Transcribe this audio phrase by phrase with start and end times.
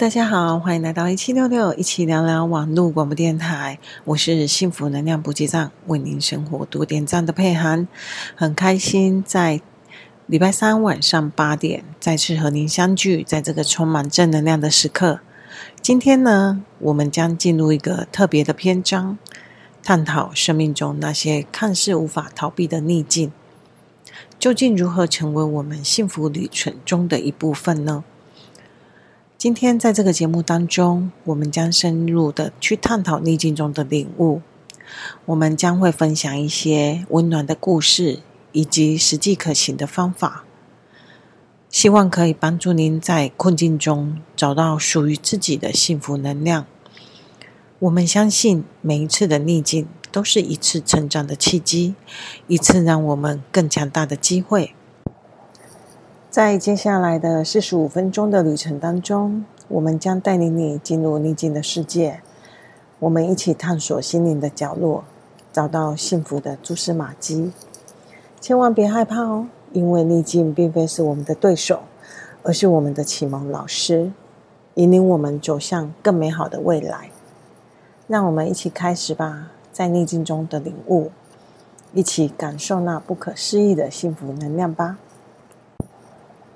[0.00, 3.78] 大家好，欢迎来到一七六六，一起聊聊网络广播电台。
[4.06, 7.86] 我是幸福能量补给站，为您生活多点赞的佩涵，
[8.34, 9.60] 很开心在
[10.26, 15.20] 礼拜三晚上八点再次和您相聚，在这个充满正能量的时刻。
[15.82, 19.18] 今天呢，我们将进入一个特别的篇章，
[19.82, 23.30] 探讨生命中那些看似无法逃避的逆境，
[24.38, 28.02] 究竟如何成为我们幸福旅程中的一部分呢？
[29.40, 34.42] 今天在这个节目当中，我们将深入的去探讨逆境中的领悟。
[35.24, 38.18] 我们将会分享一些温暖的故事，
[38.52, 40.44] 以及实际可行的方法，
[41.70, 46.66] 希望可以帮助您在困境中找到属于自己的幸福能量。
[47.78, 51.94] 我们相信每一次的逆境都是一次成长的契机，
[52.46, 54.74] 一次让我们更强大的机会。
[56.30, 62.20] 在接下来的四十五分钟的旅程当中，我们将带领你进入逆境的世界，
[63.00, 65.02] 我们一起探索心灵的角落，
[65.52, 67.50] 找到幸福的蛛丝马迹。
[68.40, 71.80] 千万别害怕哦，因为逆境并非是我们的对手，
[72.44, 74.12] 而是我们的启蒙老师，
[74.74, 77.10] 引领我们走向更美好的未来。
[78.06, 81.10] 让我们一起开始吧，在逆境中的领悟，
[81.92, 84.96] 一起感受那不可思议的幸福能量吧。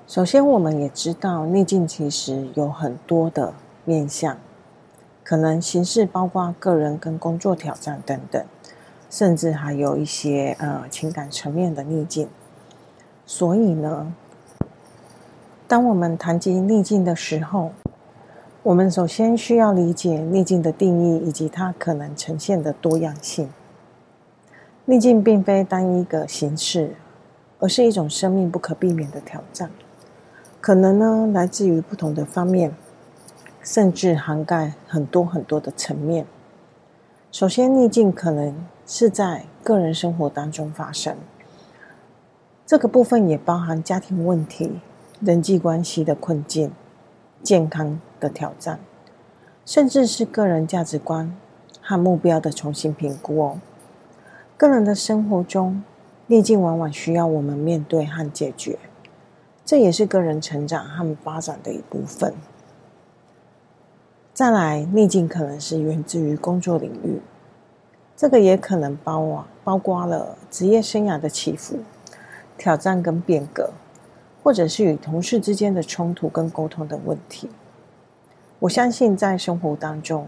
[0.07, 3.51] 首先，我们也知道逆境其实有很多的
[3.85, 4.37] 面向，
[5.23, 8.45] 可能形式包括个人跟工作挑战等等，
[9.09, 12.29] 甚至还有一些呃情感层面的逆境。
[13.25, 14.13] 所以呢，
[15.67, 17.71] 当我们谈及逆境的时候，
[18.61, 23.49] 我们首先需要理解逆境的定义以及它可能呈现的多样性。
[24.85, 26.93] 逆境并非单一个形式，
[27.57, 29.71] 而是一种生命不可避免的挑战。
[30.65, 32.73] 可能呢，来自于不同的方面，
[33.61, 36.25] 甚至涵盖很多很多的层面。
[37.31, 41.17] 首先，逆境可能是在个人生活当中发生，
[42.65, 44.79] 这个部分也包含家庭问题、
[45.19, 46.71] 人际关系的困境、
[47.43, 48.79] 健康的挑战，
[49.67, 51.31] 甚至是个人价值观
[51.79, 53.59] 和目标的重新评估哦。
[54.57, 55.83] 个人的生活中，
[56.25, 58.79] 逆境往往需要我们面对和解决。
[59.65, 62.33] 这也是个人成长和发展的一部分。
[64.31, 67.19] 再来，逆境可能是源自于工作领域，
[68.15, 71.79] 这个也可能包啊，包括了职业生涯的起伏、
[72.57, 73.71] 挑战跟变革，
[74.43, 77.49] 或者是与同事之间的冲突跟沟通的问题。
[78.59, 80.27] 我相信在生活当中，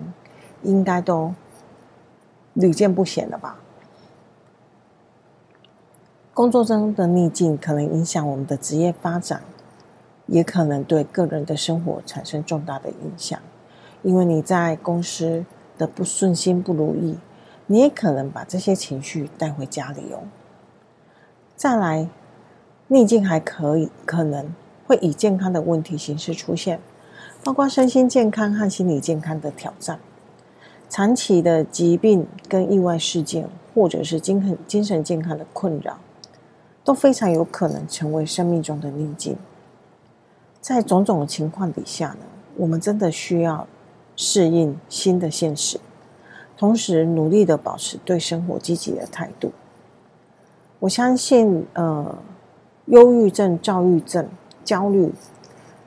[0.63, 1.33] 应该都
[2.53, 3.59] 屡见不鲜了吧。
[6.37, 9.41] 工作中的逆境可能影响我们的职业发展，
[10.27, 13.39] 也可能对个人的生活产生重大的影响。
[14.03, 15.43] 因为你在公司
[15.79, 17.17] 的不顺心、不如意，
[17.65, 20.19] 你也可能把这些情绪带回家里哦。
[21.55, 22.07] 再来，
[22.89, 24.53] 逆境还可以可能
[24.85, 26.79] 会以健康的问题形式出现，
[27.43, 29.99] 包括身心健康和心理健康的挑战、
[30.87, 35.97] 长期的疾病跟意外事件，或者是精神精神健康的困扰。
[36.87, 39.35] 都非常有可能成为生命中的逆境。
[40.61, 42.19] 在种种的情况底下呢，
[42.55, 43.67] 我们真的需要
[44.15, 45.81] 适应新的现实，
[46.55, 49.51] 同时努力的保持对生活积极的态度。
[50.79, 52.17] 我相信，呃，
[52.85, 54.25] 忧郁症、躁郁症、
[54.63, 55.11] 焦虑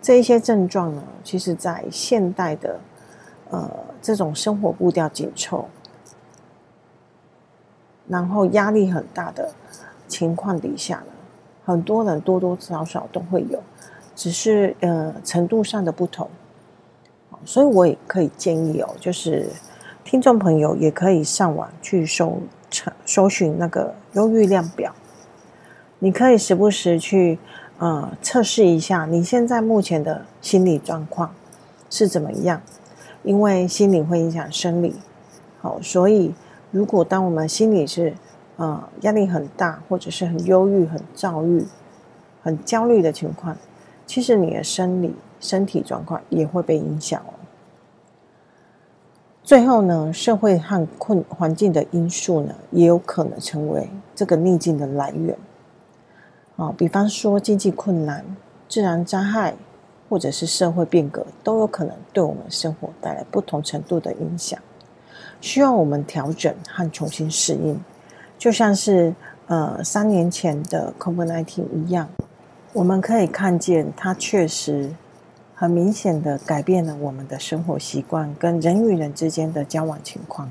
[0.02, 2.78] 这一些症状呢，其实在现代的
[3.48, 3.70] 呃
[4.02, 5.66] 这种生活步调紧凑，
[8.06, 9.50] 然后压力很大的。
[10.10, 11.12] 情况底下呢，
[11.64, 13.62] 很多人多多少少都会有，
[14.16, 16.28] 只是呃程度上的不同，
[17.44, 19.48] 所以我也可以建议哦，就是
[20.02, 22.40] 听众朋友也可以上网去搜
[23.06, 24.92] 搜寻那个忧郁量表，
[26.00, 27.38] 你可以时不时去
[27.78, 31.32] 呃测试一下你现在目前的心理状况
[31.88, 32.60] 是怎么样，
[33.22, 34.96] 因为心理会影响生理，
[35.60, 36.34] 好，所以
[36.72, 38.12] 如果当我们心里是。
[38.60, 41.64] 呃，压力很大，或者是很忧郁、很躁郁、
[42.42, 43.56] 很焦虑的情况，
[44.04, 47.32] 其实你的生理、身体状况也会被影响哦。
[49.42, 55.34] 最后呢，社会和困环境的因素呢，也有可能成为这个逆境的来源。
[56.56, 58.22] 啊、比方说经济困难、
[58.68, 59.54] 自然灾害，
[60.10, 64.60] 或者是社会变革，都有可能对我们生活带来不同程度的影响，
[65.40, 67.82] 需要我们调整和重新适应。
[68.40, 69.14] 就像是
[69.48, 72.08] 呃三年前的 COVID-19 一样，
[72.72, 74.94] 我们可以看见它确实
[75.54, 80.50] 很明显的改变了我们的生活习惯，跟人与人之间的交往情况，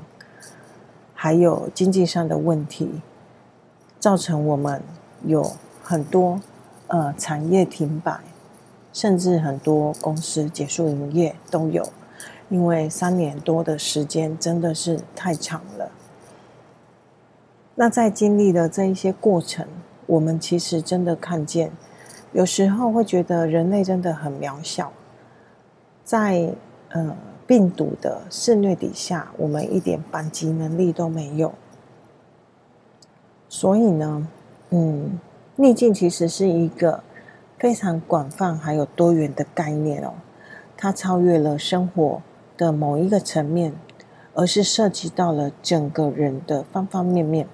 [1.14, 3.00] 还有经济上的问题，
[3.98, 4.80] 造成我们
[5.24, 6.40] 有很多
[6.86, 8.20] 呃产业停摆，
[8.92, 11.88] 甚至很多公司结束营业都有，
[12.50, 15.90] 因为三年多的时间真的是太长了。
[17.74, 19.66] 那在经历了这一些过程，
[20.06, 21.72] 我们其实真的看见，
[22.32, 24.92] 有时候会觉得人类真的很渺小。
[26.04, 26.52] 在
[26.90, 31.54] 呃病毒的肆虐底下，我们一点反击能力都没有。
[33.48, 34.28] 所以呢，
[34.70, 35.18] 嗯，
[35.56, 37.02] 逆境其实是一个
[37.58, 40.12] 非常广泛还有多元的概念哦。
[40.76, 42.20] 它超越了生活
[42.56, 43.72] 的某一个层面，
[44.34, 47.46] 而是涉及到了整个人的方方面面。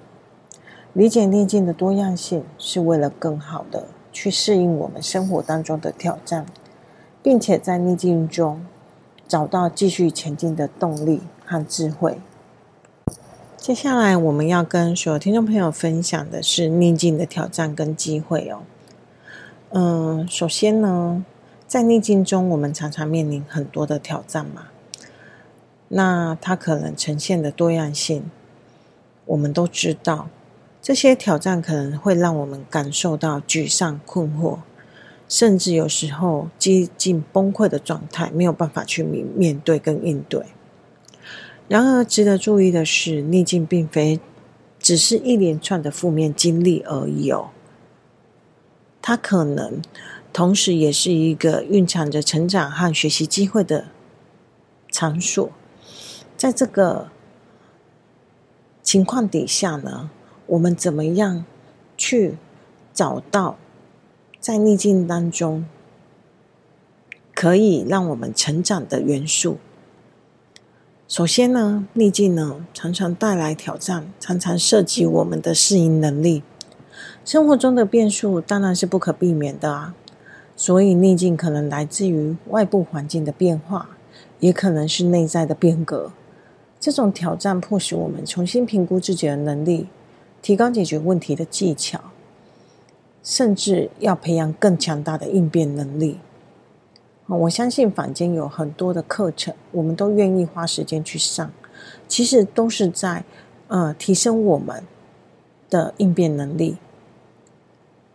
[0.97, 6.45] 理解逆境的多样性，是为了更好的去适应我们生活当中的挑战。
[7.27, 8.65] 并且在逆境中
[9.27, 12.19] 找到继续前进的动力和智慧。
[13.57, 18.59] 接下来我们要跟所有听众朋友分享的是逆境的挑战跟机会哦。
[19.71, 21.25] 嗯，首先呢，
[21.67, 24.67] 在逆境中，我们常常面临很多的挑战嘛。
[25.89, 28.31] 那它可能呈现的多样性，
[29.25, 30.29] 我们都知道，
[30.87, 34.59] 这些挑战可能会让我们感受到沮丧、困惑。
[35.27, 40.45] 甚至有时候接近崩溃的状态，没有办法去面面对跟应对。
[41.67, 44.21] 然而，值得注意的是，逆境并非
[44.79, 47.49] 只是一连串的负面经历而已哦。
[49.01, 49.81] 它可能
[50.31, 53.87] 同时也是一个蕴藏着成长和学习机会的
[54.89, 55.51] 场所。
[56.37, 57.09] 在这个
[58.81, 60.09] 情况底下呢，
[60.47, 61.45] 我们怎么样
[61.95, 62.37] 去
[62.93, 63.57] 找到？
[64.39, 65.65] 在逆境当中，
[67.35, 69.57] 可以让我们成长的元素。
[71.07, 76.43] 首先呢，逆境呢常常带来挑战，常常涉及我们的适应能力。
[77.25, 79.95] 生活中的变数当然是不可避免的啊，
[80.55, 83.89] 所以逆境可能来自于外部环境的变化，
[84.39, 86.11] 也可能是内在的变革。
[86.79, 89.87] 这种挑战迫使我们重新评估自己的能力，
[90.41, 92.01] 提高解决问题的技巧。
[93.23, 96.19] 甚至要培养更强大的应变能力。
[97.25, 101.51] 我相信坊间有很多的课程，我们都愿意花时间去上，
[102.07, 103.25] 其实都是在
[103.67, 104.81] 呃提升我们
[105.69, 106.77] 的应变能力。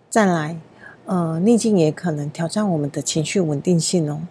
[0.08, 0.58] 再来，
[1.04, 4.22] 呃，逆境也可能挑战我们的情绪稳定性哦。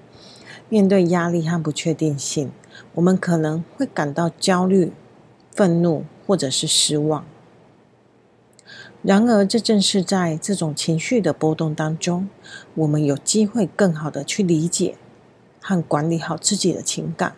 [0.67, 2.51] 面对压力和不确定性，
[2.95, 4.91] 我们可能会感到焦虑、
[5.53, 7.23] 愤怒或者是失望。
[9.03, 12.30] 然而，这正是在这种情绪的波动当中，
[12.75, 14.95] 我们有机会更好的去理解
[15.59, 17.36] 和管理好自己的情感。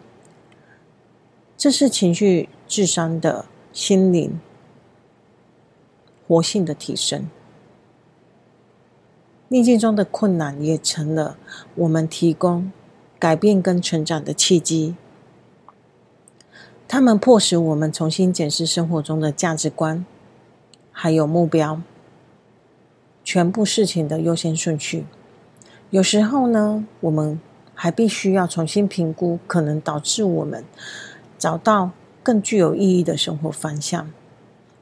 [1.57, 4.41] 这是情绪智商的心灵
[6.27, 7.29] 活性的提升。
[9.47, 11.37] 逆境中的困难也成了
[11.75, 12.71] 我们提供
[13.17, 14.95] 改变跟成长的契机。
[16.89, 20.05] 它们迫使我们重新检视生活中的价值观。
[20.93, 21.81] 还有目标，
[23.25, 25.05] 全部事情的优先顺序。
[25.89, 27.39] 有时候呢，我们
[27.75, 30.63] 还必须要重新评估，可能导致我们
[31.37, 31.89] 找到
[32.21, 34.09] 更具有意义的生活方向，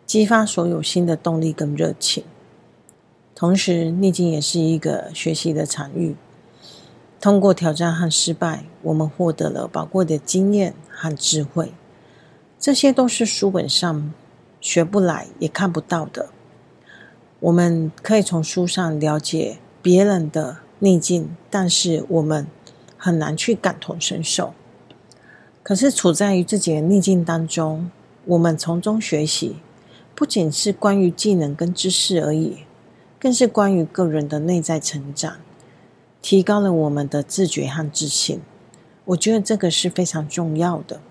[0.05, 2.23] 激发所有新的动力跟热情。
[3.33, 6.15] 同时，逆境也是一个学习的场域。
[7.19, 11.71] 通过挑战和失败，我们获得了宝贵的经验和智慧。
[12.59, 14.13] 这些都是书本上。
[14.61, 16.29] 学不来也看不到的，
[17.39, 22.45] 我们可以从书上了解别人的逆境，但是我们
[22.95, 24.53] 很难去感同身受。
[25.63, 27.89] 可是处在于自己的逆境当中，
[28.25, 29.57] 我们从中学习，
[30.13, 32.59] 不仅是关于技能跟知识而已，
[33.19, 35.37] 更是关于个人的内在成长，
[36.21, 38.41] 提高了我们的自觉和自信。
[39.05, 41.01] 我觉得这个是非常重要的。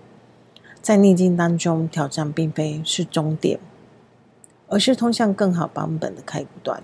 [0.81, 3.59] 在逆境当中，挑战并非是终点，
[4.67, 6.81] 而是通向更好版本的开端。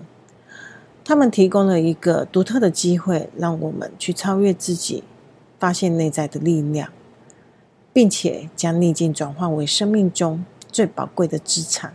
[1.04, 5.02] 他们提供了一个独特的机会，让我们去超越自己，
[5.58, 6.90] 发现内在的力量，
[7.92, 11.92] 并且将逆境转化为生命中最宝贵的资产。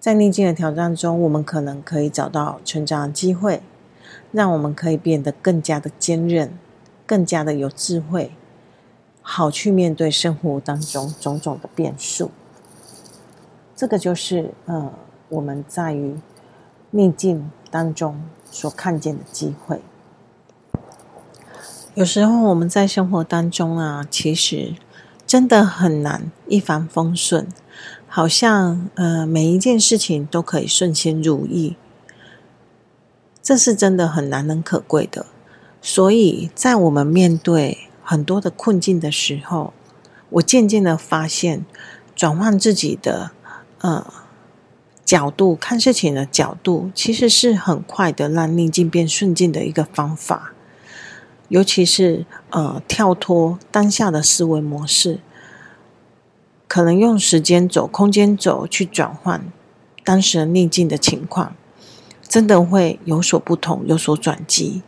[0.00, 3.60] 在逆境的挑战中，我们可能可以找到成长的机会，
[4.32, 6.56] 让我们可以变得更加的坚韧，
[7.04, 8.32] 更加的有智慧。
[9.22, 12.30] 好去面对生活当中种种的变数，
[13.74, 14.92] 这个就是呃
[15.28, 16.16] 我们在于
[16.90, 19.80] 逆境当中所看见的机会。
[21.94, 24.74] 有时候我们在生活当中啊，其实
[25.26, 27.46] 真的很难一帆风顺，
[28.08, 31.76] 好像呃每一件事情都可以顺心如意，
[33.42, 35.26] 这是真的很难能可贵的。
[35.80, 39.72] 所以在我们面对很多的困境的时候，
[40.30, 41.64] 我渐渐的发现，
[42.14, 43.30] 转换自己的
[43.80, 44.12] 呃
[45.04, 50.52] 角度看事情的角度，其实是很快的让逆境变顺境的一个方法。
[51.48, 55.20] 尤其是呃跳脱当下的思维模式，
[56.66, 59.44] 可能用时间走、空间走去转换
[60.02, 61.54] 当时的逆境的情况，
[62.26, 64.80] 真的会有所不同，有所转机。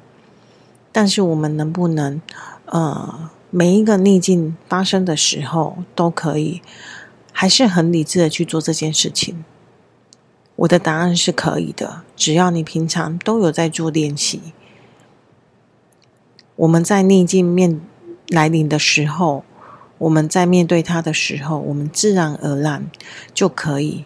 [0.90, 2.22] 但是我们能不能
[2.66, 6.60] 呃每一个逆境发生的时候，都可以
[7.32, 9.44] 还是很理智的去做这件事情？
[10.56, 14.40] 我的答案是可以的，只要你平常都有在做练习。
[16.56, 17.80] 我们在逆境面
[18.28, 19.44] 来临的时候，
[19.98, 22.88] 我们在面对它的时候，我们自然而然
[23.32, 24.04] 就可以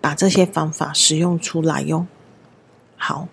[0.00, 2.06] 把这些方法使用出来哟。
[2.96, 3.28] 好，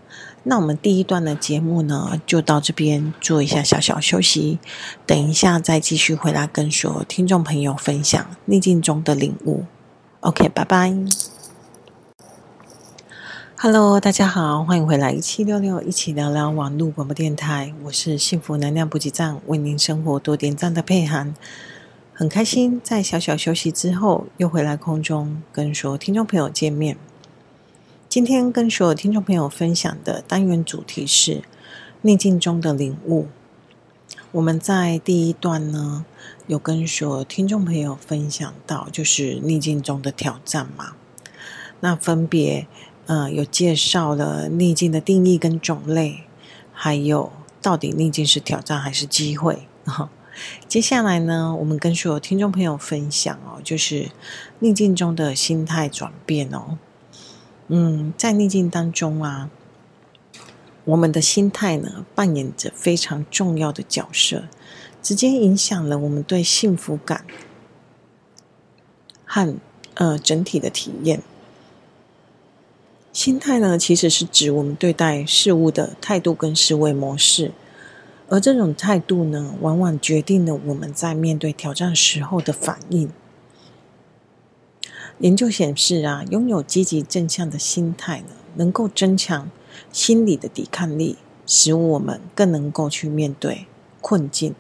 [0.45, 4.59] 那我们第一段的节目呢，就到这边做一下小小休息，
[5.05, 9.63] 等一下再继续回来跟所有听众朋友分享逆境中的领悟。
[10.19, 10.93] OK，拜拜。
[13.55, 21.33] Hello，大家好，欢迎回来一七六六一起聊聊网络广播电台，我是幸福能量补给站，为您生活多点赞的佩涵，
[22.13, 26.97] 很开心在小小休息之后又回来空中跟所有听众朋友见面。
[28.13, 31.41] 今天跟所有听众朋友分享的单元主题是
[32.03, 33.25] 逆境中的领悟。
[34.33, 36.05] 我们在第一段呢，
[36.45, 40.93] 有跟所有听众朋友分享到，就是逆境中的挑战嘛，
[41.79, 42.67] 那分别。
[43.07, 46.25] 呃，有介绍了逆境的定义跟种类，
[46.71, 49.67] 还有到底逆境是挑战还是机会？
[50.69, 54.11] 接下来呢，我们跟所有听众朋友分享哦，就是
[54.59, 56.77] 逆境中的心态转变哦。
[57.75, 59.49] 嗯，在逆境当中啊，
[60.85, 64.43] 我们的心态呢，扮演着非常重要的角色，
[65.01, 67.25] 直接影响了我们对幸福感
[69.25, 69.55] 和
[69.95, 71.23] 呃整体的体验。
[73.11, 77.53] 心态呢，其实是指我们对待事物的态度跟思维模式，
[78.29, 83.09] 而这种态度呢，往往决定了我们在面对挑战时候的反应。
[85.19, 89.49] 研究显示啊，拥有积极正向的心态呢，能够增强
[89.91, 93.67] 心理的抵抗力，使我们更能够去面对
[94.01, 94.53] 困境，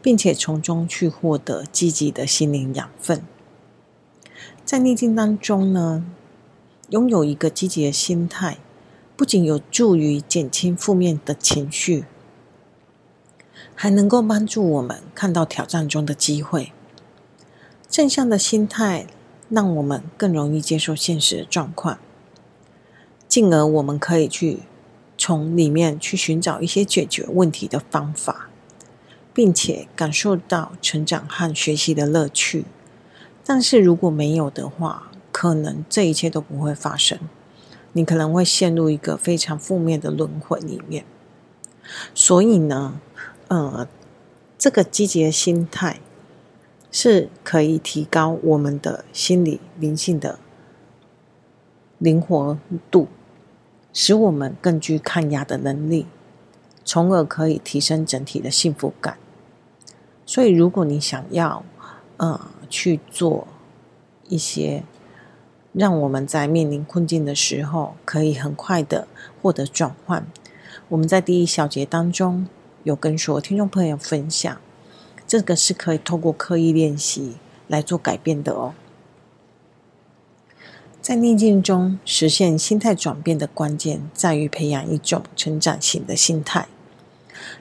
[0.00, 3.22] 并且从中去获得积极的心灵养分。
[4.64, 6.04] 在逆境当中呢，
[6.90, 8.58] 拥有一个积极的心态，
[9.16, 12.04] 不仅有助于减轻负面的情绪，
[13.74, 16.72] 还能够帮助我们看到挑战中的机会。
[17.88, 19.06] 正向的心态
[19.48, 21.98] 让我们更容易接受现实的状况，
[23.28, 24.60] 进而我们可以去
[25.16, 28.48] 从里面去寻找一些解决问题的方法，
[29.32, 32.64] 并且感受到成长和学习的乐趣。
[33.44, 37.18] 但是如果没有的话，可能这一切都不会发生，
[37.92, 41.04] 你可能会陷入一个非常负面的轮回里面。
[42.14, 42.98] 所以呢，
[43.48, 43.86] 呃，
[44.56, 46.00] 这个积极的心态
[46.94, 50.38] 是可以提高我们的心理灵性的
[51.98, 52.56] 灵活
[52.88, 53.08] 度，
[53.92, 56.06] 使我们更具抗压的能力，
[56.84, 59.18] 从而可以提升整体的幸福感。
[60.24, 61.64] 所以，如果你想要
[62.18, 63.48] 呃去做
[64.28, 64.84] 一些。
[65.76, 69.08] 让我们在面临困境的时候，可以很快的
[69.42, 70.24] 获得转换。
[70.88, 72.46] 我们在第一小节当中
[72.84, 74.56] 有跟所有听众朋友分享，
[75.26, 77.36] 这个是可以透过刻意练习
[77.68, 78.74] 来做改变的哦。
[81.00, 86.66] 在逆境中实现心态转变的关键，在于培养一种成长型的心态。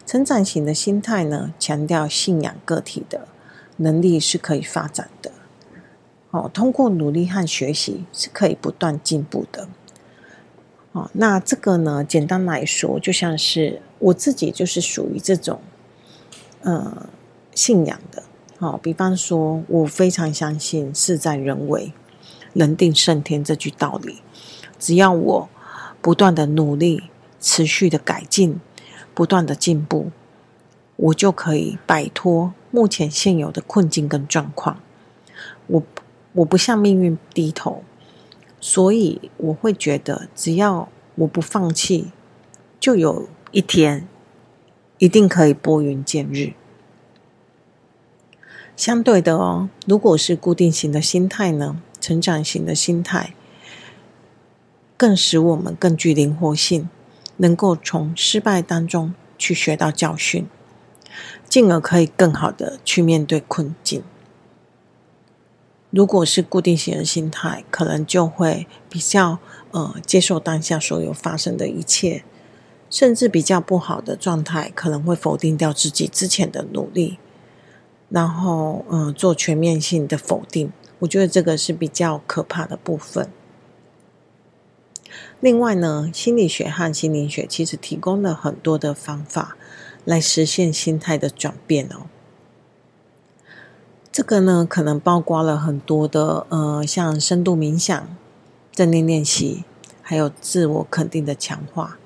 [0.05, 3.27] 成长型的心态呢，强调信仰个体的
[3.77, 5.31] 能力是可以发展的。
[6.31, 9.67] 哦，通过努力和学习是可以不断进步的。
[10.93, 15.59] 哦，那这个呢，简单来说，就像是我自己就是属于这种，
[16.61, 17.09] 呃，
[17.53, 18.23] 信仰的。
[18.59, 21.93] 哦，比方说，我非常相信“事在人为，
[22.53, 24.17] 人定胜天”这句道理。
[24.79, 25.49] 只要我
[26.01, 27.03] 不断的努力，
[27.39, 28.59] 持续的改进，
[29.13, 30.11] 不断的进步，
[30.95, 34.79] 我就可以摆脱目前现有的困境跟状况。
[35.67, 35.83] 我。
[36.35, 37.83] 我不向命运低头，
[38.59, 42.07] 所以我会觉得，只要我不放弃，
[42.79, 44.07] 就有一天，
[44.97, 46.53] 一定可以拨云见日。
[48.75, 53.35] 相对的哦，如果是固定型的心态呢，成长型的心态，
[54.97, 56.89] 更使我们更具灵活性，
[57.37, 60.47] 能够从失败当中去学到教训，
[61.47, 64.01] 进而可以更好的去面对困境。
[65.91, 69.37] 如果是固定型的心态，可能就会比较
[69.69, 72.23] 呃接受当下所有发生的一切，
[72.89, 77.19] 甚至比较不好的状态，可能会否定掉自己之前的努力。
[78.13, 83.27] 然后，嗯、做全面性的否定，我觉得这个是比较可怕的部分。
[85.39, 89.57] 另外呢，心理学和心灵学其实提供了很多的方法
[90.05, 92.05] 来实现心态的转变哦。
[94.11, 98.15] 这个呢，可能包括了很多的，呃，像深度冥想、
[98.71, 99.63] 正念练习，
[100.03, 101.97] 还有自我肯定的强化，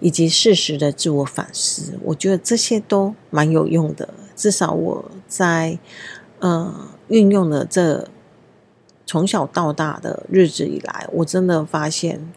[0.00, 1.98] 以及适时的自我反思。
[2.02, 4.08] 我觉得这些都蛮有用的。
[4.36, 5.78] 至少我在
[6.40, 8.08] 呃运用了这
[9.06, 12.32] 从小到大的日子以来，我真的发现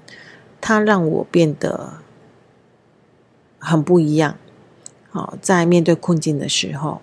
[0.62, 1.94] 它让我变得
[3.58, 4.38] 很不一样。
[5.10, 7.02] 好，在面对困境的时候，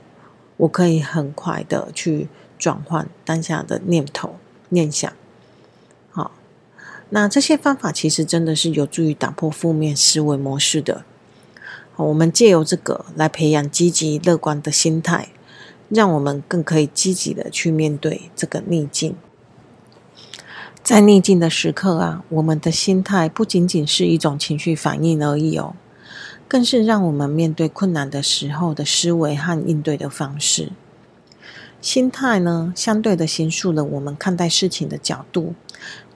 [0.58, 4.36] 我可以很快的去转换当下的念头、
[4.68, 5.12] 念想。
[7.10, 11.04] 那这些方法其实真的是有助于打破负面思维模式的。
[11.96, 15.28] 我们借由这个来培养积极乐观的心态，
[15.88, 19.14] 让我们更可以积极的去面对这个逆境。
[20.82, 25.76] 在逆境的时刻啊，我们的心态不仅仅是一种情绪反应而已哦，
[26.48, 30.72] 更是让我们面对困难的时候的思维和应对的方式。
[31.84, 35.54] 心态呢，相对的形塑了我们看待事情的角度，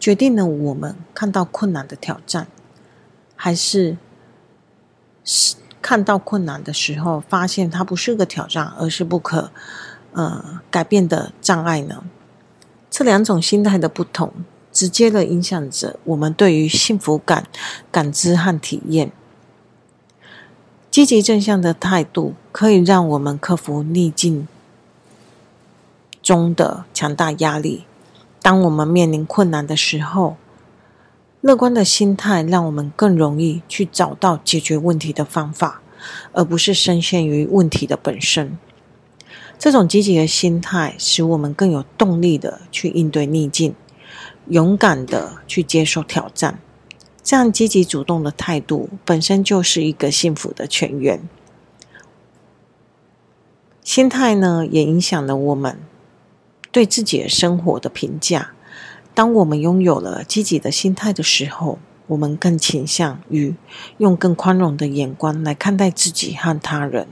[0.01, 2.47] 决定了我们看到困难的挑战，
[3.37, 3.99] 还是
[5.23, 5.57] 是。
[5.81, 9.51] 看到困难的时候，发现它不是个挑战，而是不可
[10.13, 12.03] 呃改变的障碍呢？
[12.91, 14.33] 这两种心态的不同，
[14.73, 17.47] 直接的影响着我们对于幸福感
[17.93, 19.13] 感知和体验。
[20.91, 24.49] 积极正向的态度，可以让我们克服逆境
[26.29, 27.87] 中的强大压力。
[28.43, 30.37] 当我们面临困难的时候，
[31.41, 35.81] 乐观的心态让我们更容易去找到解决问题的方法，
[36.33, 38.59] 而不是深陷于问题的本身。
[39.59, 43.75] 这种积极的心态使我们更有动力的去应对逆境，
[44.49, 46.61] 勇敢的去接受挑战。
[47.23, 51.27] 这样积极主动的态度本身就是一个幸福的泉源。
[53.83, 55.79] 心态呢，也影响了我们
[56.71, 58.53] 对自己的生活的评价。
[59.15, 63.55] 当我们拥有了积极的心态的时候，我们更倾向于
[63.99, 67.07] 用更宽容的眼光来看待自己和他人。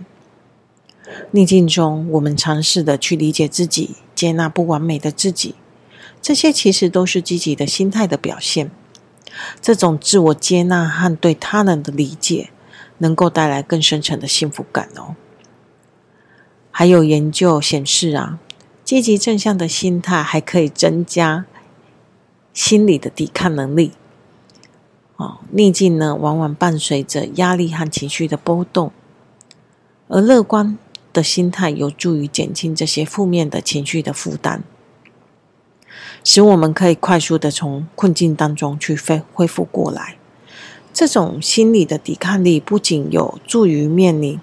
[1.30, 5.54] 逆境中，我们尝试的去理解自己，接纳不完美的自己，
[6.22, 8.70] 这些其实都是积极的心态的表现。
[9.60, 12.50] 这种自我接纳和对他人的理解，
[12.98, 15.14] 能够带来更深层的幸福感哦。
[16.70, 18.38] 还有研究显示啊，
[18.86, 21.44] 积极正向的心态还可以增加。
[22.54, 23.92] 心理的抵抗能力，
[25.16, 28.90] 哦，逆境呢，往往伴随着压力和情绪的波动，
[30.08, 30.78] 而乐观
[31.12, 34.62] 的心态有助于减轻这些负面的情绪的负担，
[36.24, 40.16] 使我们可以快速的从困境当中去恢恢复过来。
[40.94, 44.40] 这种心理的抵抗力不仅有助于面临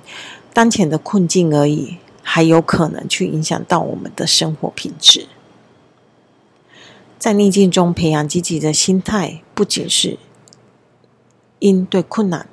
[0.53, 5.27] 当前的困境而已，还有可能去影响到我们的生活品质。
[7.19, 10.17] 在逆境中培养积极的心态，不仅是
[11.59, 12.47] 应对困难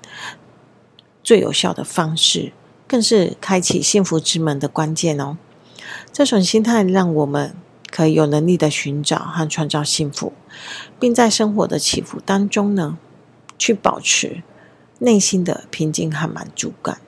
[1.25, 2.53] 最有效的方式，
[2.87, 5.39] 更是开启幸福之门的关键哦。
[6.13, 7.55] 这种心态让我们
[7.91, 10.33] 可以有能力的寻找和创造幸福，
[11.01, 12.99] 并在生活的起伏当中呢，
[13.59, 14.45] 去保持
[15.01, 17.01] 内心的平静和满足感。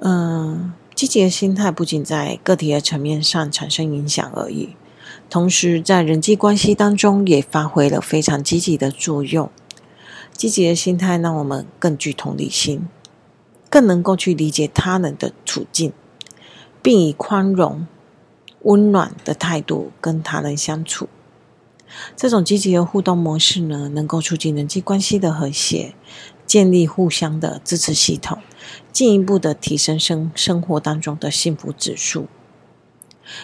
[0.00, 0.72] 嗯。
[0.92, 4.76] 积极的心态不仅在个体的层面上产生影响而已，
[5.30, 9.50] 同时在人际关系当中也发挥了非常积极的作用。
[10.34, 12.86] 积极的心态让我们更具同理心，
[13.70, 15.94] 更能够去理解他人的处境，
[16.82, 17.86] 并以宽容、
[18.64, 21.08] 温暖的态度跟他人相处。
[22.14, 25.94] 这种积极的互动模式呢，能够促进人际关系的和谐。
[26.46, 28.38] 建立互相的支持系统，
[28.92, 32.26] 进一步的提升生生活当中的幸福指数，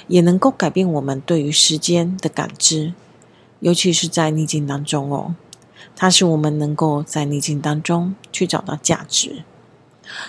[0.09, 2.95] 也能够改变我们对于时间的感知，
[3.61, 5.35] 尤其是在逆境当中哦。
[5.95, 9.45] 它使我们能够在逆境当中去找到价值，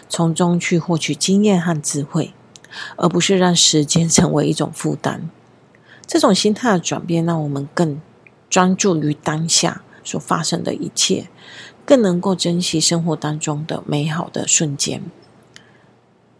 [0.08, 2.34] 从中去获取经验和智慧，
[2.96, 5.30] 而不是让时间成为一种负担。
[6.06, 8.00] 这种心态的转变，让我们更
[8.50, 11.28] 专注于当下所发生的一切，
[11.88, 15.02] 更能够珍惜生活当中的美好的瞬间。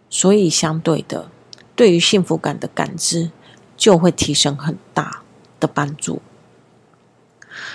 [0.10, 1.32] 所以，相对的，
[1.74, 3.32] 对于幸福感的感知
[3.78, 5.24] 就会提升很大
[5.58, 6.22] 的帮助。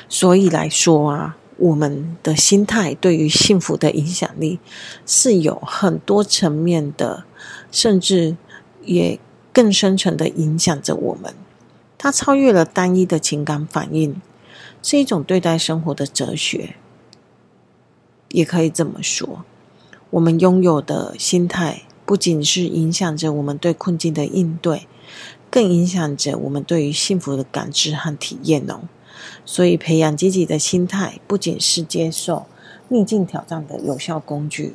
[0.06, 4.60] 所以来说啊，我们的心态对于幸福的影响力
[5.06, 7.24] 是有很多层面的，
[7.70, 8.36] 甚至
[8.82, 9.18] 也
[9.50, 11.34] 更深层的影响着我们。
[11.96, 14.20] 它超越了单一的情感反应，
[14.82, 16.76] 是一种对待生活的哲学，
[18.32, 19.44] 也可以这么说。
[20.10, 24.86] 我们拥有的心态，不仅是影响着我们对困境的应对，
[25.50, 28.82] 更影响着我们对于幸福的感知和体验哦。
[29.44, 32.46] 所以，培养积极的心态，不仅是接受
[32.88, 34.74] 逆境挑战的有效工具，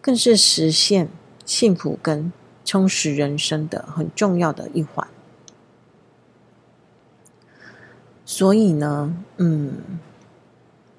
[0.00, 1.08] 更是实现
[1.44, 2.32] 幸福跟
[2.64, 5.08] 充实人生的很重要的一环。
[8.24, 9.72] 所以呢，嗯，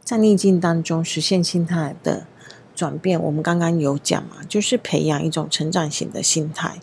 [0.04, 2.28] 在逆境当中实现心态的
[2.76, 6.80] 转变，我们刚刚有讲嘛，就是培养一种成长型的心态。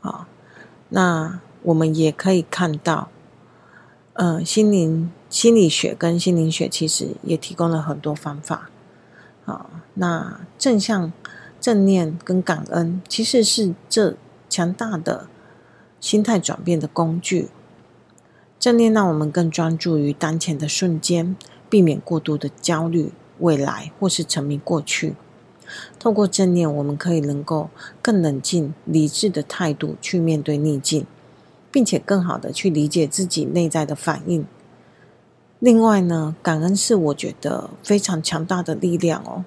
[0.00, 0.26] 好，
[0.88, 3.10] 那我们也可以看到，
[4.14, 8.70] 嗯，心灵心理学跟心灵学其实也提供了很多方法。
[9.44, 11.12] 好，那正向、
[11.60, 14.16] 正念跟感恩其实是这
[14.48, 15.28] 强大的
[16.00, 17.50] 心态转变的工具。
[18.58, 21.36] 正念让我们更专注于当前的瞬间，
[21.70, 25.14] 避免过度的焦虑未来或是沉迷过去。
[26.00, 27.70] 透过正念，我们可以能够
[28.02, 31.06] 更冷静、理智的态度去面对逆境，
[31.70, 34.44] 并且更好的去理解自己内在的反应。
[35.60, 39.44] 另外呢，感恩是我觉得非常强大的力量哦，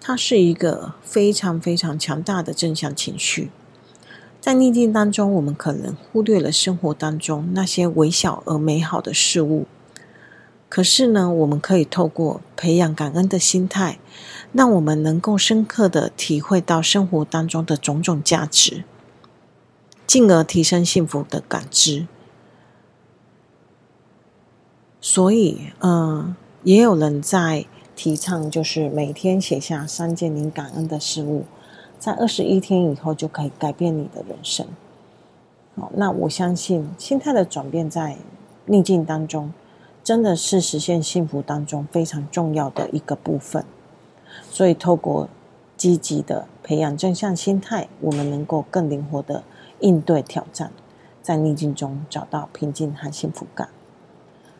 [0.00, 3.50] 它是一个非常非常强大的正向情绪。
[4.40, 9.66] 在逆境当中，我们可能忽略了生活当中那些微小而美好的事物。
[10.70, 13.98] 可是呢，我们可以透过培养感恩的心态，
[14.52, 18.84] 让我们能够深刻的体会到生活当中的种种价值，
[20.06, 22.06] 进而提升幸福的感知。
[25.00, 31.46] 所以，嗯，也有人在提倡，就是每天写下三件你感恩的事物。
[31.98, 34.66] 在二十一天以后就可以改变你的人生。
[35.74, 38.16] 好，那我相信心态的转变在
[38.66, 39.52] 逆境当中，
[40.02, 43.64] 真的是实现幸福当中非常重要的一个部分。
[44.50, 45.28] 所以，透过
[45.76, 49.42] 积极的培养正向心态，我们能够更灵活的
[49.80, 50.70] 应对挑战，
[51.22, 53.68] 在逆境中找到平静和幸福感。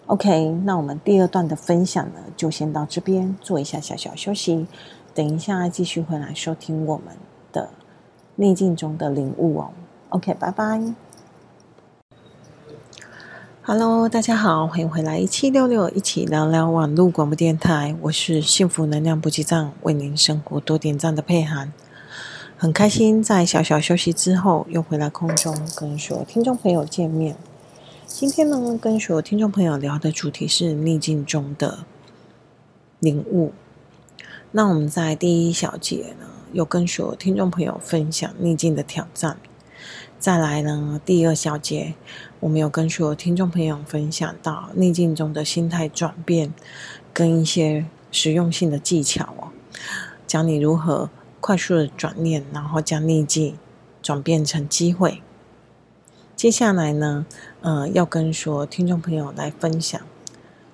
[0.06, 4.66] OK，那我们第二段的分享呢，就先到这边，做一下小小休息，
[5.14, 7.14] 等一下继续回来收听我们
[7.52, 7.70] 的
[8.34, 9.70] 逆境中的领悟哦
[10.08, 11.09] ，OK，拜拜。
[13.72, 17.94] Hello，大家好，欢迎回来一七六六，一起聊聊网络广播电台。
[18.00, 21.72] 我是幸福能量补给站，为您生活多点赞的佩涵。
[22.56, 27.36] 很开心在小小休息之后，又回来空中跟所有听众朋友见面。
[28.08, 31.84] 今天呢，跟所有听众朋友聊的主题是逆境中的
[32.98, 33.52] 领悟。
[34.50, 39.36] 那我们在第一小节呢，有跟所有听众朋友分享逆境的挑战，
[40.20, 41.94] 再来呢，第二小节
[42.40, 46.52] 我们有跟所有听众朋友分享到逆境中的心态转变，
[47.14, 49.48] 跟一些实用性的技巧哦，
[50.26, 51.08] 教你如何
[51.40, 53.56] 快速的转念，然后将逆境
[54.02, 55.22] 转变成机会。
[56.36, 57.24] 接下来呢，
[57.62, 59.98] 呃，要跟所有听众朋友来分享，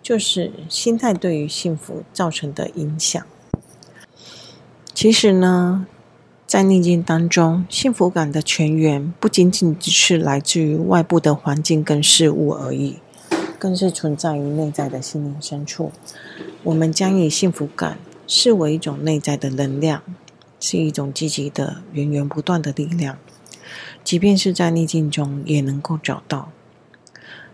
[0.03, 3.25] 就是心态对于幸福造成的影响。
[4.93, 5.87] 其实呢，
[6.47, 12.99] 在逆境当中，幸福感的泉源不仅仅只是来自于外部的环境跟事物而已，
[13.59, 15.91] 更是存在于内在的心灵深处。
[16.63, 20.05] 我们将以幸福感视为一种内在的能量，
[20.61, 23.19] 是一种积极的、源源不断的力量。
[24.05, 26.53] 即便是在逆境中，也能够找到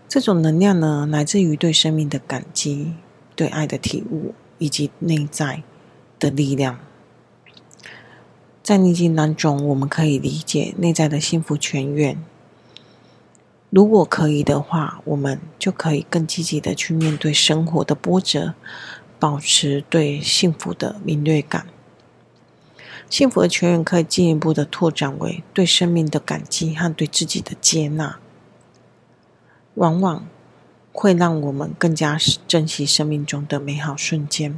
[0.07, 2.93] 这种能量呢，来自于对生命的感激、
[3.35, 5.63] 对爱的体悟以及内在
[6.19, 6.77] 的力量。
[8.63, 12.17] 在逆境当中，我们可以理解内在的幸福泉源。
[13.69, 18.53] 如果可以的话，我们就可以更积极的去面对生活的波折，
[19.19, 21.67] 保持对幸福的敏锐感。
[23.09, 28.17] 幸福的泉源可以进一步的拓展为对生命的感激和对自己的接纳。
[29.73, 30.25] 往往
[30.93, 34.57] 会让我们更加珍惜生命中的美好瞬间，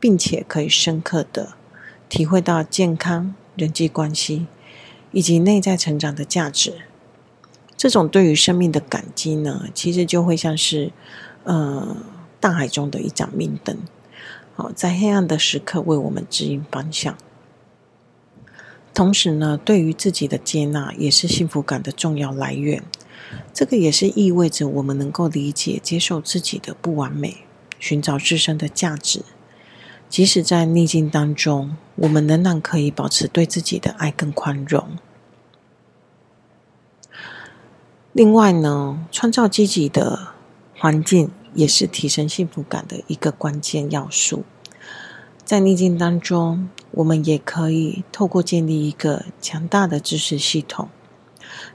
[0.00, 1.52] 并且可以深刻的
[2.10, 4.46] 体会到健康、人际关系
[5.12, 6.74] 以及内在成长的价值。
[7.76, 10.92] 这种对于生命的感激呢，其实就会像是，
[11.44, 11.96] 呃，
[12.38, 13.78] 大海中的一盏明灯，
[14.54, 17.16] 好，在黑暗的时刻为我们指引方向。
[18.92, 22.82] 同时呢，对于自己的接纳也是幸福感的重要来源。
[23.54, 27.44] 这个也是意味着我们能够理解、接受自己的不完美，
[27.78, 29.22] 寻找自身的价值。
[30.10, 34.98] 即使在逆境当中，我们仍然可以保持对自己的爱跟宽容。
[38.12, 40.32] 另外呢，创造积极的
[40.76, 44.42] 环境也是提升幸福感的一个关键要素。
[45.44, 50.88] 在逆境当中，我们也可以透过建立一个强大的支持系统。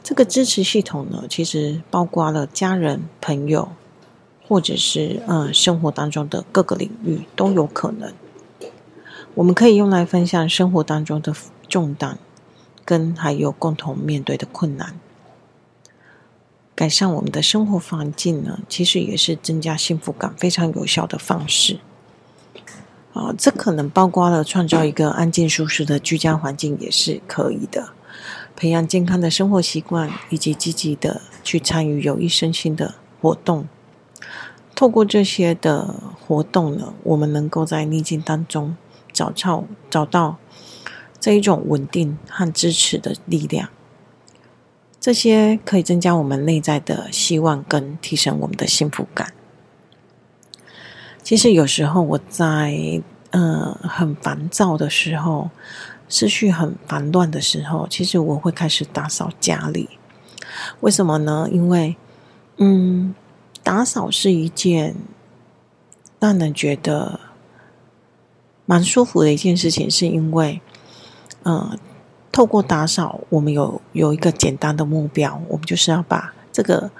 [0.03, 3.69] 这个支持系统呢，其实包括了家人、朋友，
[4.45, 8.13] 或者是嗯生活当中的各个领域都有可能。
[9.35, 11.35] 我们可以用来分享生活当中的
[11.67, 12.17] 重担，
[12.85, 14.97] 跟还有共同面对的困难。
[16.73, 21.79] 改善我们的生活环境呢，其实也是增加幸福感非常有效的方式。
[23.13, 27.89] 啊，这可能包括了创造一个安静舒适的居家环境，也是可以的。
[28.55, 33.67] 培养健康的生活习惯，以及积极的去参与有益身心的活动。
[34.73, 35.95] 透过这些的
[36.25, 38.75] 活动呢，我们能够在逆境当中
[39.15, 40.37] 找到找到
[41.19, 43.69] 这一种稳定和支持的力量。
[44.99, 49.33] 这些可以增加我们内在的希望，跟提升我们的幸福感。
[51.23, 53.01] 其实有时候我在
[53.31, 55.49] 呃很烦躁的时候，
[56.09, 59.89] 思绪很烦乱的时候，其实我会开始打扫家里。
[60.79, 61.47] 为什么呢？
[61.51, 61.95] 因为
[62.57, 63.13] 嗯，
[63.61, 64.95] 打扫是一件
[66.19, 67.19] 让人觉得
[68.65, 70.61] 蛮舒服的一件事情，是因为
[71.43, 71.77] 嗯。
[72.31, 76.91] 透过打扫，我们有有一个简单的目标，我们就是要把这个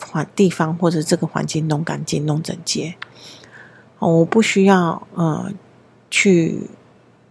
[0.00, 2.94] 环地方或者这个环境弄干净、弄整洁。
[3.98, 5.52] 我不需要呃
[6.10, 6.70] 去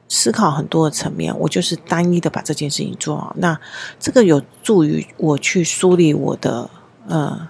[0.07, 3.35] 思考很多的层面，我就是单一的把这件事情做好。
[3.39, 3.59] 那
[3.99, 6.69] 这个有助于我去梳理我的
[7.07, 7.49] 呃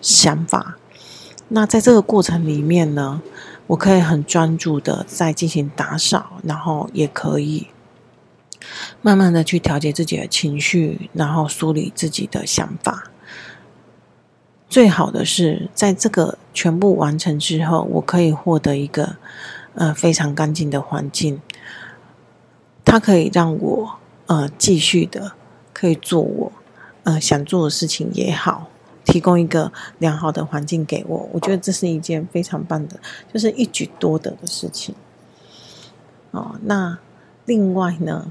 [0.00, 0.78] 想法。
[1.48, 3.20] 那在这个过程里面呢，
[3.68, 7.68] 我可以很专注的在进行打扫，然后也可以。
[9.00, 13.10] 慢慢的去调节自己的情绪，然后梳理自己的想法。
[14.68, 19.16] 最好的是，在这个全部完成之后，我可以获得一个
[19.74, 21.40] 呃非常干净的环境，
[22.84, 25.32] 它可以让我呃继续的
[25.72, 26.52] 可以做我
[27.04, 28.68] 呃想做的事情也好，
[29.06, 31.26] 提供一个良好的环境给我。
[31.32, 33.00] 我觉得这是一件非常棒的，
[33.32, 34.94] 就是一举多得的事情。
[36.32, 36.98] 哦，那
[37.46, 38.30] 另外呢？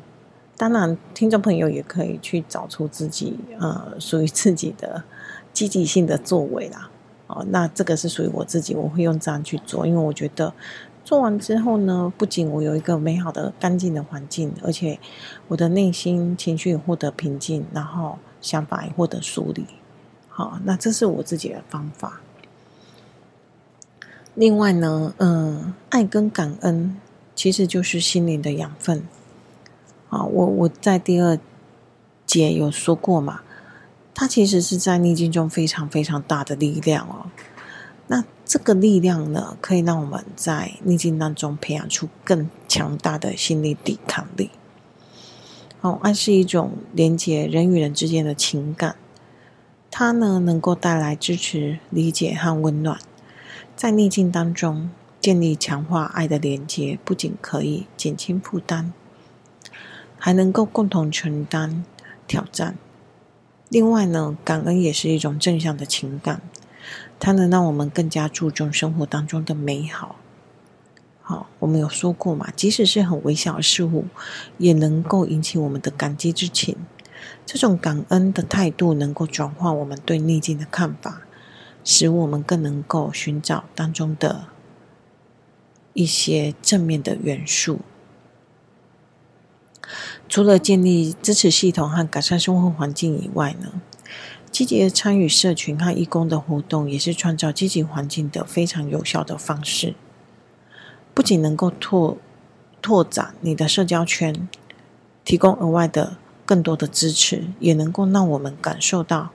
[0.58, 5.04] 当然，听众朋友也可以去找出自己呃属于自己的
[5.52, 6.90] 积极性的作为啦。
[7.28, 10.54] 哦，那这个是属于我自己，我会用这样去做，因为我觉得
[11.04, 14.98] 做完之后呢，不仅我有一个美好的、干净的环境，而且
[15.50, 19.66] 我的内心情绪获得平静，然后想法也获得梳理。
[20.38, 22.20] 好，那这是我自己的方法。
[24.34, 26.98] 另外呢，嗯、爱跟感恩
[27.34, 29.08] 其实就是心灵的养分。
[30.10, 31.40] 啊，我我在第二
[32.26, 33.44] 节有说过嘛，
[34.14, 37.32] 它其实是在逆境中非常非常大的力量哦。
[38.08, 44.52] 那这个力量呢，可以让我们在逆境当中培养出更强大的心理抵抗力。
[45.80, 48.98] 哦，爱是一种连接人与人之间的情感，
[49.98, 53.00] 它呢能够带来支持、理解和温暖。
[53.78, 54.90] 在逆境当中
[55.22, 58.92] 建立强化爱的连接，不仅可以减轻负担。
[60.20, 61.86] 还能够共同承担
[62.28, 62.78] 挑战。
[63.70, 66.42] 另外呢，感恩也是一种正向的情感，
[67.18, 70.18] 它能让我们更加注重生活当中的美好。
[71.22, 74.08] 好，我们有说过嘛，即使是很微小的事物，
[74.58, 76.76] 也能够引起我们的感激之情。
[77.46, 81.22] 这种感恩的态度，能够转化我们对逆境的看法，
[81.84, 84.48] 使我们更能够寻找当中的
[85.94, 87.80] 一些正面的元素。
[90.28, 93.80] 除了建立支持系统和改善生活环境以外呢，
[94.50, 99.94] 积极的参与社群和义工的活动，也是创造积极环境的非常有效的方式。
[101.14, 102.18] 不仅能够拓
[102.82, 104.50] 拓展你的社交圈，
[105.24, 109.32] 提供额外的更多的支持，也能够让我们感受到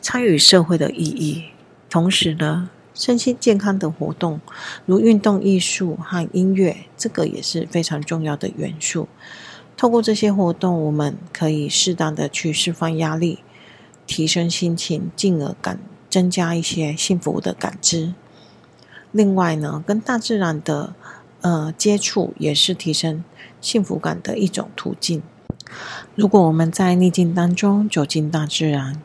[0.00, 1.44] 参与社会的意义，
[1.90, 4.40] 同时呢，身心健康的活动，
[4.86, 9.08] 如运动、艺术和音乐，这个也是非常重要的元素。
[9.76, 13.40] 透过这些活动，我们可以适当的去释放压力，
[14.06, 18.14] 提升心情，进而感增加一些幸福的感知。
[19.10, 20.94] 另外呢，跟大自然的
[21.40, 23.24] 呃接触，也是提升
[23.60, 25.22] 幸福感的一种途径。
[26.14, 29.00] 如果我们在逆境当中走进大自然，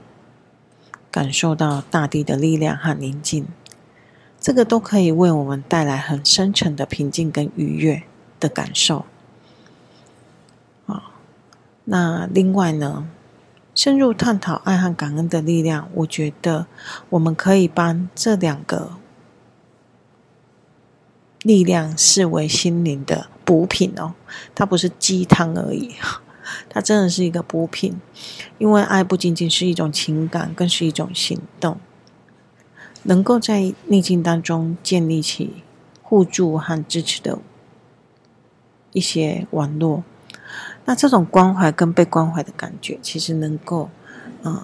[1.12, 3.47] 感受到大地的力量和宁静，
[4.39, 8.03] 这个都可以为我们带来很深沉的平静跟愉悦
[8.39, 9.05] 的感受。
[11.91, 13.10] 那另外呢，
[13.73, 16.67] 深入探讨爱和感恩的力量，我觉得
[17.10, 18.91] 我们可以把这两个
[21.41, 24.13] 力量视为心灵的补品哦，
[24.53, 25.95] 它不是鸡汤而已，
[26.70, 28.00] 它真的是一个补品。
[28.58, 31.78] 因为爱不仅仅是一种情感，更是一种行动，
[33.04, 35.64] 能够在逆境当中建立起
[36.02, 37.40] 互助和支持的
[38.92, 40.04] 一些网络。
[40.86, 43.90] 那这种关怀跟被关怀的感觉，其实能够，
[44.44, 44.62] 嗯、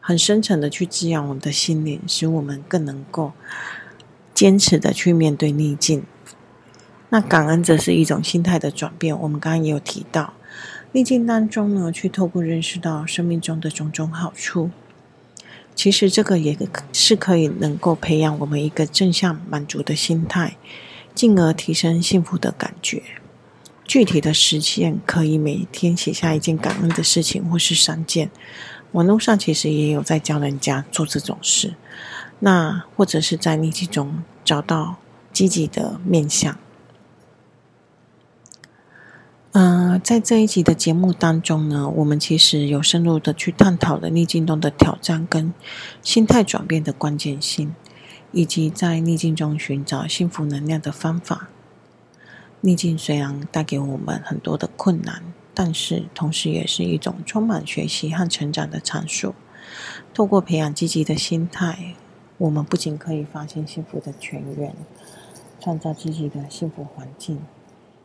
[0.00, 3.32] 很深沉的去滋养我们的心灵，使我们更能够
[4.32, 6.04] 坚持的去面对逆境。
[7.08, 9.18] 那感恩则是一种心态的转变。
[9.18, 10.32] 我们刚刚也有提到，
[10.92, 14.70] 逆境当中呢，去透过认识到生命中的种种好处，
[15.74, 16.58] 其实这个也
[16.92, 20.56] 是可以能够培养我们一个正向满足的心态，
[21.14, 23.02] 进而提升幸福的感觉。
[23.84, 28.30] 具体的实现可以每天写下一件感恩的事情，或是三件。
[28.92, 31.74] 网络上其实也有在教人家做这种事。
[32.40, 34.96] 那或者是在逆境中找到
[35.32, 36.58] 积极的面向。
[39.52, 45.52] 嗯、在这一集的节目当中呢，我们其实有深入的去探讨了逆境中的挑战跟
[46.02, 47.74] 心态转变的关键性，
[48.30, 51.48] 以及在逆境中寻找幸福能量的方法。
[52.60, 55.20] 逆境虽然带给我们很多的困难，
[55.52, 59.34] 但是同时也是一种充满学习和成长的场所。
[60.14, 61.94] 透过培养积极的心态，
[62.38, 64.76] 我们不仅可以发现幸福的泉源，
[65.58, 67.40] 创造积极的幸福环境，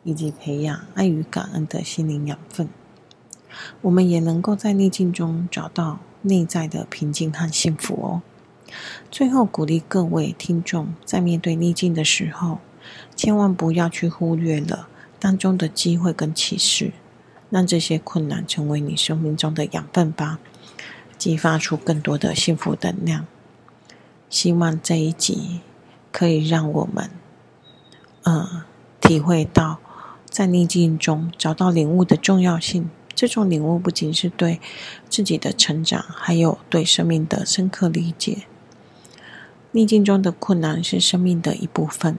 [0.05, 2.69] 以及培养爱与感恩的心灵养分，
[3.81, 8.21] 我们也能够在逆境中找到内在的平静和幸福哦。
[9.09, 12.59] 最后，鼓励各位听众在面对逆境的时候，
[13.15, 14.87] 千万不要去忽略了
[15.19, 16.93] 当中的机会跟启示，
[17.49, 20.39] 让这些困难成为你生命中的养分吧，
[21.17, 23.25] 激发出更多的幸福能量。
[24.29, 25.61] 希望这一集
[26.11, 27.09] 可以让我们，
[28.23, 28.65] 呃，
[28.99, 29.79] 体会到
[30.35, 32.89] 在逆境中找到领悟的重要性。
[33.15, 34.59] 这种领悟不仅是对
[35.07, 38.39] 自己的成长，还有对生命的深刻理解。
[39.71, 42.17] 逆境中的困难是生命的一部分。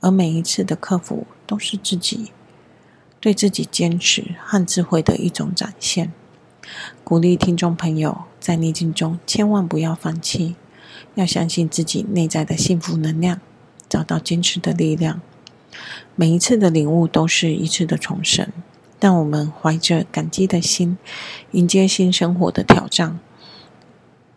[0.00, 2.32] 而每一次的克服，都是自己
[3.20, 6.12] 对自己坚持和智慧的一种展现。
[7.04, 10.56] 鼓励听众朋友在逆境中千万不要放弃，
[11.14, 13.40] 要相信自己内在的幸福能量，
[13.88, 15.20] 找到坚持的力量。
[16.14, 18.48] 每一次的领悟都是一次的重生，
[18.98, 20.98] 但我们怀着感激的心，
[21.52, 23.18] 迎接新生活的挑战。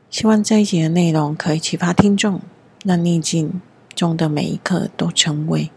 [0.09, 2.41] 希望这一集的内容可以启发听众，
[2.83, 3.61] 让逆境
[3.93, 5.69] 中的每一刻都成为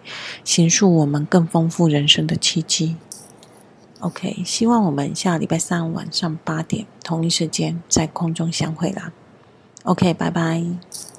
[0.44, 2.96] 形塑我们更丰富人生的契机。
[3.98, 9.12] OK，希望我们下礼拜三晚上八点同一时间在空中相会啦。
[9.82, 11.09] OK，拜拜。